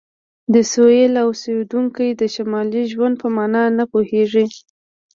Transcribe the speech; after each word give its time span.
د 0.53 0.55
سویل 0.71 1.13
اوسیدونکي 1.25 2.07
د 2.21 2.23
شمالي 2.35 2.83
ژوند 2.91 3.15
په 3.21 3.27
معنی 3.35 3.63
نه 3.77 3.85
پوهیږي 3.91 4.45